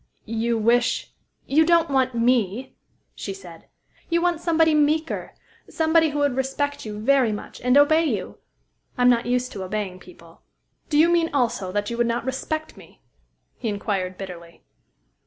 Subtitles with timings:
[0.25, 1.11] "You wish"
[1.45, 2.73] "You don't want me,"
[3.13, 3.67] she said.
[4.09, 5.35] "You want somebody meeker,
[5.69, 8.39] somebody who would respect you very much, and obey you.
[8.97, 10.41] I'm not used to obeying people."
[10.89, 13.03] "Do you mean also that you would not respect me?"
[13.59, 14.63] he inquired bitterly.